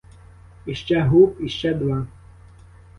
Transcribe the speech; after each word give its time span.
Іще 0.65 1.01
гуп, 1.01 1.41
іще 1.41 1.73
два! 1.73 2.05